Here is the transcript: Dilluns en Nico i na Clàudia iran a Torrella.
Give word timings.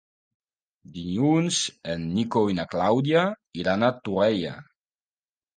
Dilluns 0.95 1.59
en 1.95 2.07
Nico 2.15 2.43
i 2.53 2.57
na 2.61 2.67
Clàudia 2.73 3.27
iran 3.65 3.89
a 3.91 3.95
Torrella. 4.07 4.57